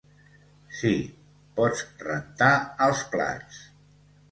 Sí, 0.77 0.93
pots 1.61 1.85
rentar 2.07 2.51
els 2.89 3.07
plats. 3.15 3.63